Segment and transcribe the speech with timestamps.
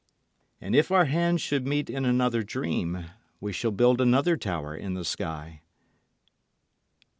[0.59, 3.05] And if our hands should meet in another dream
[3.39, 5.61] we shall build another tower in the sky.